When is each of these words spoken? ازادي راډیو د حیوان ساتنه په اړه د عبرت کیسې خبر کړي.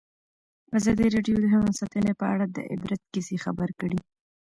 ازادي 0.77 1.07
راډیو 1.15 1.35
د 1.39 1.45
حیوان 1.53 1.73
ساتنه 1.79 2.11
په 2.19 2.25
اړه 2.33 2.45
د 2.55 2.57
عبرت 2.73 3.01
کیسې 3.13 3.35
خبر 3.43 3.69
کړي. 3.79 3.99